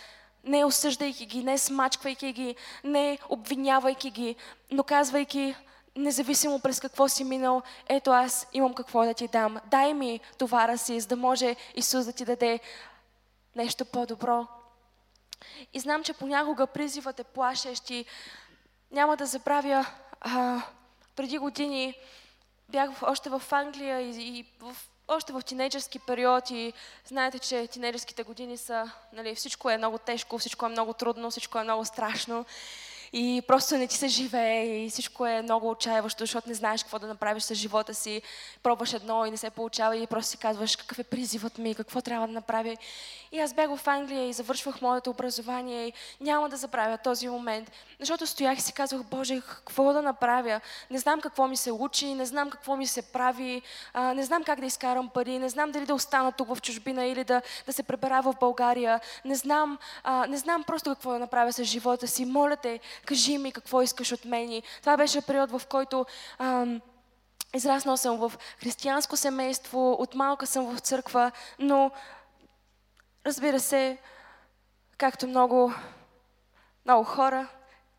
[0.46, 4.37] не осъждайки ги, не смачквайки ги, не обвинявайки ги,
[4.70, 5.54] но казвайки,
[5.96, 9.59] независимо през какво си минал, ето аз имам какво да ти дам.
[9.66, 12.61] Дай ми товара си, за да може Исус да ти даде
[13.56, 14.46] нещо по-добро.
[15.72, 18.04] И знам, че понякога призивът е плашещ и
[18.90, 19.87] няма да забравя,
[20.20, 20.62] а,
[21.16, 21.94] преди години
[22.68, 24.76] бях още в Англия и, и в
[25.08, 26.72] още в тинейджерски период и
[27.04, 31.58] знаете, че тинейджерските години са, нали, всичко е много тежко, всичко е много трудно, всичко
[31.58, 32.44] е много страшно
[33.18, 36.98] и просто не ти се живее и всичко е много отчаяващо, защото не знаеш какво
[36.98, 38.22] да направиш с живота си.
[38.62, 42.00] Пробваш едно и не се получава и просто си казваш какъв е призивът ми, какво
[42.00, 42.76] трябва да направя.
[43.33, 47.72] И аз бях в Англия и завършвах моето образование и няма да забравя този момент,
[48.00, 50.61] защото стоях и си казвах, Боже, какво да направя?
[50.90, 54.44] Не знам какво ми се учи, не знам какво ми се прави, а, не знам
[54.44, 57.72] как да изкарам пари, не знам дали да остана тук в чужбина или да, да
[57.72, 59.00] се пребера в България.
[59.24, 62.24] Не знам, а, не знам просто какво да направя с живота си.
[62.24, 64.62] Моля те, кажи ми какво искаш от мен.
[64.80, 66.06] Това беше период, в който
[66.38, 66.80] ам,
[67.54, 71.90] израснал съм в християнско семейство, от малка съм в църква, но
[73.26, 73.98] разбира се,
[74.98, 75.74] както много,
[76.84, 77.48] много хора,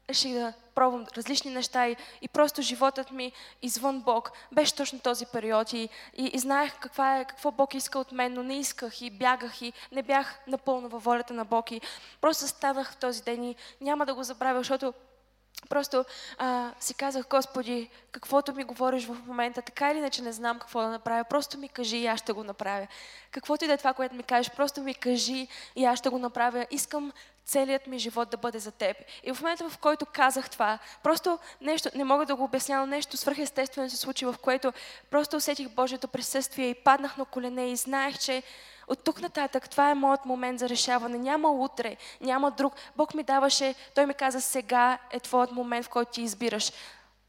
[0.10, 5.26] реших да пробвам различни неща и, и просто животът ми извън Бог беше точно този
[5.26, 9.02] период и, и, и знаех каква е, какво Бог иска от мен, но не исках
[9.02, 11.82] и бягах и не бях напълно във волята на Бог и
[12.22, 14.94] просто станах в този ден и няма да го забравя, защото
[15.70, 16.06] Просто
[16.38, 20.82] а, си казах, Господи, каквото ми говориш в момента, така или иначе не знам какво
[20.82, 22.88] да направя, просто ми кажи и аз ще го направя.
[23.32, 26.20] Каквото и да е това, което ми кажеш, просто ми кажи и аз ще го
[26.20, 26.66] направя.
[26.72, 27.12] Искам
[27.48, 28.98] целият ми живот да бъде за теб.
[29.24, 32.86] И в момента, в който казах това, просто нещо, не мога да го обясня, но
[32.86, 34.74] нещо свръхестествено се случи, в което
[35.10, 38.44] просто усетих Божието присъствие и паднах на колене и знаех, че
[38.88, 41.18] от тук нататък това е моят момент за решаване.
[41.18, 42.74] Няма утре, няма друг.
[42.96, 46.72] Бог ми даваше, Той ми каза, сега е твоят момент, в който ти избираш.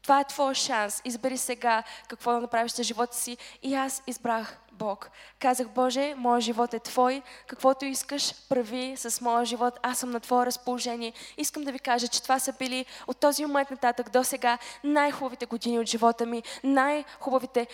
[0.09, 1.01] Това е твой шанс.
[1.05, 3.37] Избери сега какво да направиш за живота си.
[3.63, 5.09] И аз избрах Бог.
[5.39, 7.21] Казах, Боже, моят живот е Твой.
[7.47, 9.79] Каквото искаш, прави с моя живот.
[9.83, 11.13] Аз съм на Твое разположение.
[11.37, 15.45] Искам да ви кажа, че това са били от този момент нататък до сега най-хубавите
[15.45, 16.43] години от живота ми.
[16.63, 17.67] Най-хубавите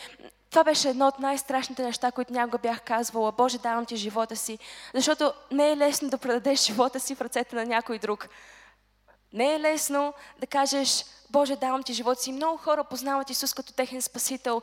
[0.50, 3.32] това беше едно от най-страшните неща, които някога бях казвала.
[3.32, 4.60] Боже, давам ти живота си.
[4.93, 8.30] Защото не е лесно да предадеш живота си в ръцете на някой друг.
[9.36, 12.32] Не е лесно да кажеш, Боже, давам ти живота си.
[12.32, 14.62] Много хора познават Исус като техен спасител.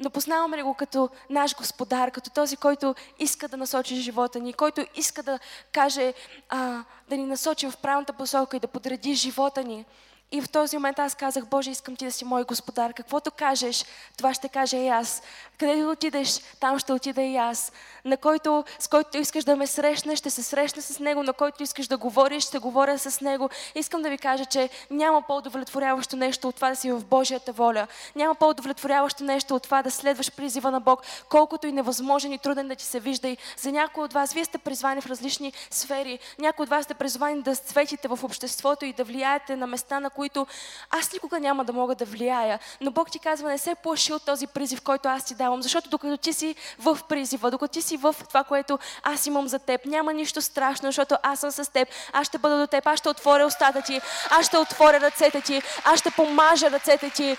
[0.00, 4.52] Но познаваме ли го като наш господар, като този, който иска да насочи живота ни,
[4.52, 5.38] който иска да
[5.72, 6.14] каже,
[6.48, 9.84] а, да ни насочи в правилната посока и да подреди живота ни.
[10.34, 12.92] И в този момент аз казах, Боже, искам ти да си мой господар.
[12.92, 13.84] Каквото кажеш,
[14.16, 15.22] това ще кажа и аз.
[15.58, 17.72] Където отидеш, там ще отида и аз.
[18.04, 21.22] На който, с който искаш да ме срещнеш, ще се срещна с него.
[21.22, 23.50] На който искаш да говориш, ще говоря с него.
[23.74, 27.86] Искам да ви кажа, че няма по-удовлетворяващо нещо от това да си в Божията воля.
[28.16, 32.68] Няма по-удовлетворяващо нещо от това да следваш призива на Бог, колкото и невъзможен и труден
[32.68, 33.28] да ти се вижда.
[33.28, 36.18] И за някои от вас, вие сте призвани в различни сфери.
[36.38, 40.10] Някои от вас сте призвани да светите в обществото и да влияете на места, на
[40.10, 40.46] които които
[40.90, 42.58] аз никога няма да мога да влияя.
[42.80, 45.90] Но Бог ти казва, не се плаши от този призив, който аз ти давам, защото
[45.90, 49.86] докато ти си в призива, докато ти си в това, което аз имам за теб,
[49.86, 53.08] няма нищо страшно, защото аз съм с теб, аз ще бъда до теб, аз ще
[53.08, 57.36] отворя устата ти, аз ще отворя ръцете ти, аз ще помажа ръцете ти,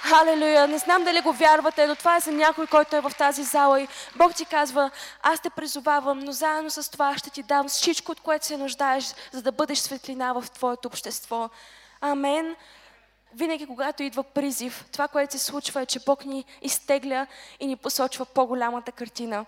[0.00, 0.68] Халелуя!
[0.68, 3.80] Не знам дали го вярвате, но това е за някой, който е в тази зала
[3.80, 4.90] и Бог ти казва,
[5.22, 9.04] аз те призовавам, но заедно с това ще ти дам всичко, от което се нуждаеш,
[9.32, 11.50] за да бъдеш светлина в твоето общество.
[12.10, 12.56] Амен.
[13.34, 17.26] Винаги, когато идва призив, това, което се случва е, че Бог ни изтегля
[17.60, 19.46] и ни посочва по-голямата картина.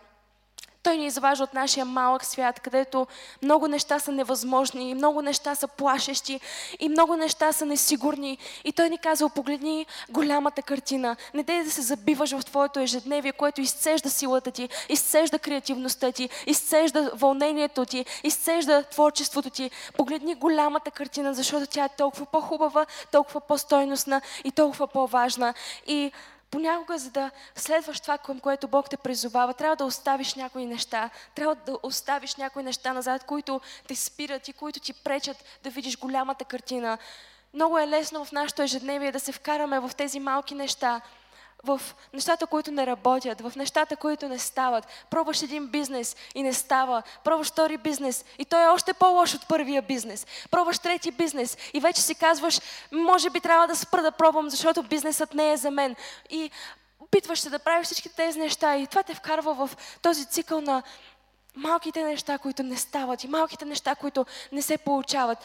[0.83, 3.07] Той ни изважда от нашия малък свят, където
[3.43, 6.41] много неща са невъзможни, много неща са плашещи
[6.79, 8.39] и много неща са несигурни.
[8.65, 11.17] И Той ни казва, погледни голямата картина.
[11.35, 16.29] Не дай да се забиваш в твоето ежедневие, което изцежда силата ти, изцежда креативността ти,
[16.47, 19.71] изцежда вълнението ти, изцежда творчеството ти.
[19.97, 25.55] Погледни голямата картина, защото тя е толкова по-хубава, толкова по-стойностна и толкова по-важна.
[25.87, 26.13] И
[26.51, 31.11] Понякога, за да следваш това, към което Бог те призовава, трябва да оставиш някои неща.
[31.35, 35.99] Трябва да оставиш някои неща назад, които те спират и които ти пречат да видиш
[35.99, 36.99] голямата картина.
[37.55, 41.01] Много е лесно в нашето ежедневие да се вкараме в тези малки неща,
[41.65, 41.81] в
[42.15, 44.87] нещата, които не работят, в нещата, които не стават.
[45.11, 47.03] Пробваш един бизнес и не става.
[47.25, 50.27] Пробваш втори бизнес и той е още по-лош от първия бизнес.
[50.51, 52.61] Пробваш трети бизнес и вече си казваш,
[52.93, 55.97] може би трябва да спра да пробвам, защото бизнесът не е за мен.
[56.31, 56.51] И
[57.01, 59.71] опитваш се да правиш всички тези неща и това те вкарва в
[60.03, 60.83] този цикъл на
[61.57, 65.39] малките неща, които не стават и малките неща, които не се получават.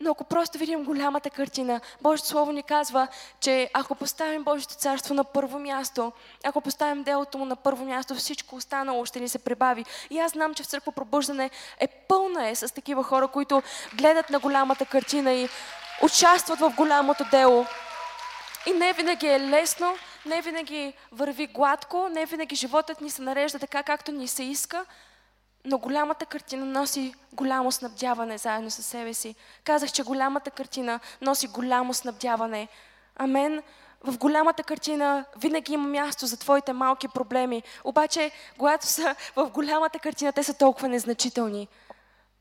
[0.00, 3.08] Но ако просто видим голямата картина, Божието Слово ни казва,
[3.40, 6.12] че ако поставим Божието царство на първо място,
[6.44, 9.84] ако поставим делото му на първо място, всичко останало ще ни се прибави.
[10.10, 13.62] И аз знам, че в църква пробуждане е пълна е с такива хора, които
[13.94, 15.48] гледат на голямата картина и
[16.02, 17.66] участват в голямото дело.
[18.66, 19.94] И не винаги е лесно,
[20.26, 24.84] не винаги върви гладко, не винаги животът ни се нарежда така, както ни се иска,
[25.66, 29.34] но голямата картина носи голямо снабдяване заедно със себе си.
[29.64, 32.68] Казах, че голямата картина носи голямо снабдяване.
[33.16, 33.62] Амен.
[34.04, 37.62] В голямата картина винаги има място за твоите малки проблеми.
[37.84, 41.68] Обаче, когато са в голямата картина, те са толкова незначителни.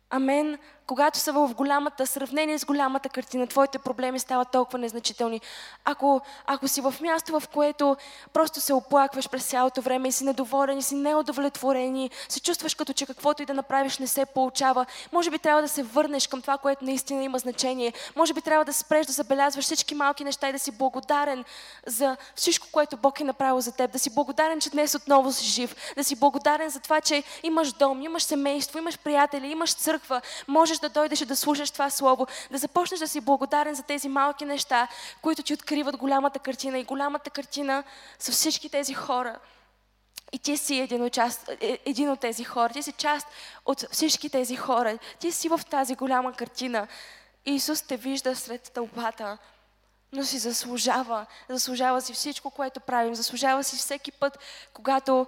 [0.09, 0.57] Амен.
[0.87, 5.41] Когато са в голямата, сравнение с голямата картина, твоите проблеми стават толкова незначителни.
[5.85, 7.97] Ако, ако си в място, в което
[8.33, 12.75] просто се оплакваш през цялото време и си недоволен, и си неудовлетворен, и се чувстваш
[12.75, 16.27] като че каквото и да направиш не се получава, може би трябва да се върнеш
[16.27, 17.93] към това, което наистина има значение.
[18.15, 21.45] Може би трябва да спреш да забелязваш всички малки неща и да си благодарен
[21.85, 23.91] за всичко, което Бог е направил за теб.
[23.91, 25.75] Да си благодарен, че днес отново си жив.
[25.95, 30.21] Да си благодарен за това, че имаш дом, имаш семейство, имаш приятели, имаш църква.
[30.47, 33.83] Може можеш да дойдеш и да слушаш това слово, да започнеш да си благодарен за
[33.83, 34.87] тези малки неща,
[35.21, 36.79] които ти откриват голямата картина.
[36.79, 37.83] И голямата картина
[38.19, 39.39] са всички тези хора.
[40.31, 42.73] И ти си един част, е, един от тези хора.
[42.73, 43.27] Ти си част
[43.65, 44.97] от всички тези хора.
[45.19, 46.87] Ти си в тази голяма картина.
[47.45, 49.37] Исус те вижда сред тълпата,
[50.11, 51.25] но си заслужава.
[51.49, 53.15] Заслужава си всичко, което правим.
[53.15, 54.39] Заслужава си всеки път,
[54.73, 55.27] когато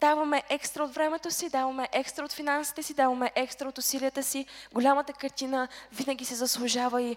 [0.00, 4.46] даваме екстра от времето си, даваме екстра от финансите си, даваме екстра от усилията си.
[4.72, 7.16] Голямата картина винаги се заслужава и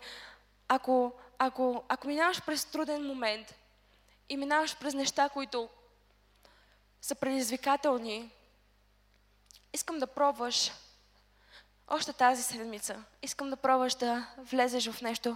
[0.67, 3.55] ако, ако, ако минаваш през труден момент
[4.29, 5.69] и минаваш през неща, които
[7.01, 8.31] са предизвикателни,
[9.73, 10.71] искам да пробваш
[11.87, 13.03] още тази седмица.
[13.21, 15.35] Искам да пробваш да влезеш в нещо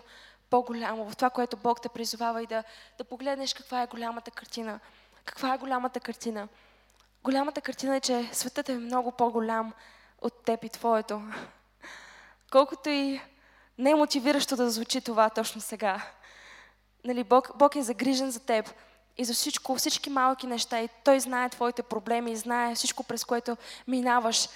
[0.49, 2.63] по-голямо, в това, което Бог те призовава и да,
[2.97, 4.79] да погледнеш каква е голямата картина.
[5.25, 6.47] Каква е голямата картина?
[7.27, 9.73] Голямата картина е, че светът е много по-голям
[10.21, 11.21] от теб и твоето.
[12.51, 13.21] Колкото и
[13.77, 16.01] не е мотивиращо да звучи това точно сега.
[17.03, 18.73] Нали, Бог, Бог е загрижен за теб
[19.17, 20.79] и за всичко, всички малки неща.
[20.81, 23.57] И Той знае твоите проблеми и знае всичко, през което
[23.87, 24.49] минаваш.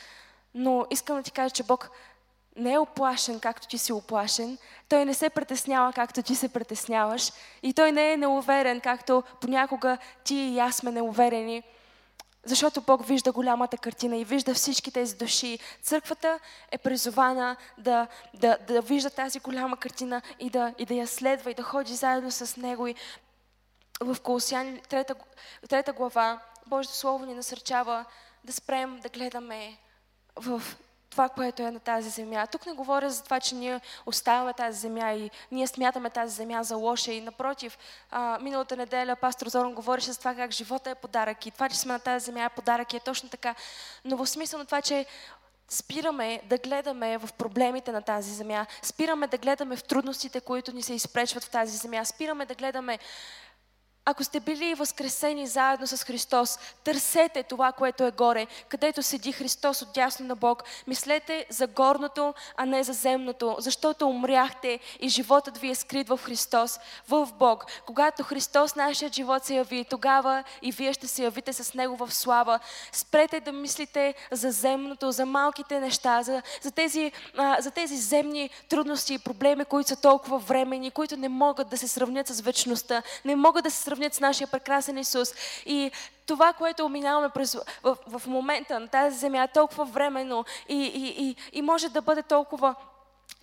[0.53, 1.91] Но искам да ти кажа, че Бог
[2.55, 4.57] не е оплашен, както ти си оплашен.
[4.89, 7.31] Той не се притеснява, както ти се притесняваш.
[7.63, 11.63] И той не е неуверен, както понякога ти и аз сме неуверени.
[12.45, 15.59] Защото Бог вижда голямата картина и вижда всички тези души.
[15.81, 16.39] Църквата
[16.71, 21.51] е призована да, да, да вижда тази голяма картина и да, и да я следва
[21.51, 22.87] и да ходи заедно с Него.
[22.87, 22.95] И
[24.01, 25.15] в Колосяни, трета,
[25.69, 28.05] трета глава, Божието Слово ни насърчава
[28.43, 29.77] да спрем да гледаме
[30.35, 30.61] в
[31.11, 32.47] това, което е на тази земя.
[32.47, 36.63] Тук не говоря за това, че ние оставяме тази земя и ние смятаме тази земя
[36.63, 37.11] за лоша.
[37.11, 37.77] И напротив,
[38.11, 41.77] а, миналата неделя пастор Зоран говореше за това как живота е подарък и това, че
[41.77, 43.55] сме на тази земя е подарък и е точно така.
[44.05, 45.05] Но в смисъл на това, че
[45.69, 50.81] спираме да гледаме в проблемите на тази земя, спираме да гледаме в трудностите, които ни
[50.81, 52.99] се изпречват в тази земя, спираме да гледаме
[54.05, 59.81] ако сте били възкресени заедно с Христос, търсете това, което е горе, където седи Христос
[59.81, 60.63] от дясно на Бог.
[60.87, 66.19] Мислете за горното, а не за земното, защото умряхте и животът ви е скрит в
[66.23, 66.79] Христос,
[67.09, 67.65] в Бог.
[67.85, 72.13] Когато Христос, нашият живот се яви, тогава и вие ще се явите с Него в
[72.13, 72.59] слава.
[72.91, 78.49] Спрете да мислите за земното, за малките неща, за, за, тези, а, за тези земни
[78.69, 83.03] трудности и проблеми, които са толкова времени, които не могат да се сравнят с вечността,
[83.25, 85.33] не могат да се сравнят с нашия прекрасен Исус.
[85.65, 85.91] И
[86.25, 87.29] това, което минаваме
[87.83, 92.01] в, в момента на тази земя е толкова временно и, и, и, и може да
[92.01, 92.75] бъде толкова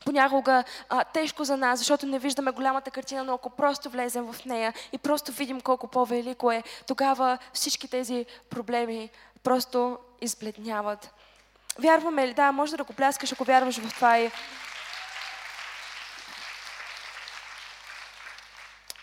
[0.05, 4.45] понякога а, тежко за нас, защото не виждаме голямата картина, но ако просто влезем в
[4.45, 9.11] нея и просто видим колко по-велико е, тогава всички тези проблеми
[9.43, 11.11] просто избледняват.
[11.79, 12.35] Вярваме ли?
[12.35, 14.19] Да, може да го пляскаш, ако вярваш в това.
[14.19, 14.31] И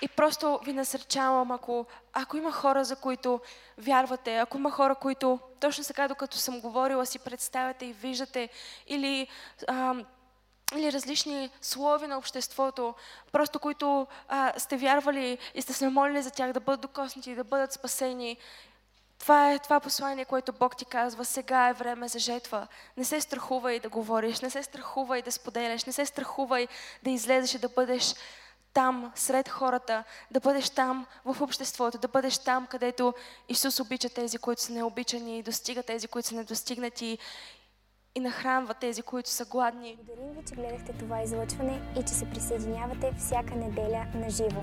[0.06, 3.40] И просто ви насърчавам, ако, ако има хора, за които
[3.78, 8.50] вярвате, ако има хора, които точно сега, докато съм говорила, си представяте и виждате,
[8.88, 9.28] или,
[9.68, 9.96] а,
[10.76, 12.94] или различни слови на обществото,
[13.32, 17.44] просто които а, сте вярвали и сте се молили за тях да бъдат докоснати, да
[17.44, 18.38] бъдат спасени,
[19.20, 21.26] това е това послание, което Бог ти казва.
[21.26, 22.68] Сега е време за жетва.
[22.98, 26.68] Не се страхувай да говориш, не се страхувай да споделяш, не се страхувай
[27.04, 28.16] да излезеш и да бъдеш
[28.76, 33.14] там, сред хората, да бъдеш там в обществото, да бъдеш там, където
[33.50, 37.18] Исус обича тези, които са необичани, достига тези, които са недостигнати
[38.16, 39.98] и нахранва тези, които са гладни.
[39.98, 44.62] Благодарим ви, че гледахте това излъчване и че се присъединявате всяка неделя на живо.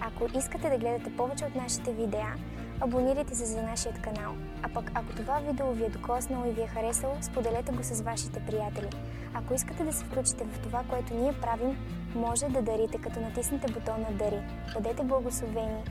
[0.00, 2.34] Ако искате да гледате повече от нашите видеа,
[2.80, 4.34] абонирайте се за нашия канал.
[4.62, 8.00] А пък ако това видео ви е докоснало и ви е харесало, споделете го с
[8.00, 8.88] вашите приятели.
[9.34, 11.76] Ако искате да се включите в това, което ние правим,
[12.14, 14.40] може да дарите, като натиснете бутона Дари.
[14.74, 15.82] Бъдете благословени